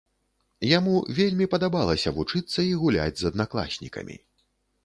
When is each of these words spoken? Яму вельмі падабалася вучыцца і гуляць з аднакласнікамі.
Яму 0.77 0.95
вельмі 1.19 1.45
падабалася 1.53 2.13
вучыцца 2.17 2.65
і 2.71 2.75
гуляць 2.85 3.17
з 3.21 3.31
аднакласнікамі. 3.33 4.15